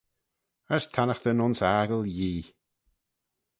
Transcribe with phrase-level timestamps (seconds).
[0.75, 2.47] As tannaghtyn ayns aggle Yee.